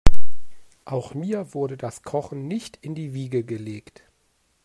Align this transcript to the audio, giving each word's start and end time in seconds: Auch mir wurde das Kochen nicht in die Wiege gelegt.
Auch 0.83 1.13
mir 1.13 1.53
wurde 1.53 1.77
das 1.77 2.01
Kochen 2.01 2.47
nicht 2.47 2.75
in 2.81 2.95
die 2.95 3.13
Wiege 3.13 3.43
gelegt. 3.43 4.01